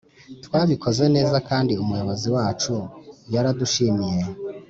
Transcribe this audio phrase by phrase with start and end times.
[0.45, 2.73] Twabikoze neza kandi umuyobozi wacu
[3.31, 4.21] nyaradushimiye